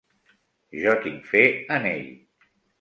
Jo 0.85 0.95
tinc 1.05 1.29
fe 1.35 1.45
en 1.79 1.89
ell. 1.95 2.11